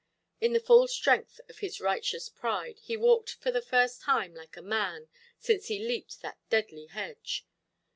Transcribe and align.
In 0.39 0.53
the 0.53 0.59
full 0.59 0.87
strength 0.87 1.39
of 1.47 1.59
his 1.59 1.79
righteous 1.79 2.27
pride, 2.27 2.79
he 2.79 2.97
walked 2.97 3.35
for 3.35 3.51
the 3.51 3.61
first 3.61 4.01
time 4.01 4.33
like 4.33 4.57
a 4.57 4.61
man, 4.63 5.09
since 5.37 5.67
he 5.67 5.77
leaped 5.77 6.21
that 6.23 6.39
deadly 6.49 6.87
hedge. 6.87 7.45